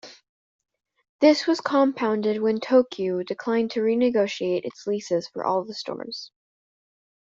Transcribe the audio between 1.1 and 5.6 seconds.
This was compounded when Tokyu declined to renegotiate its leases for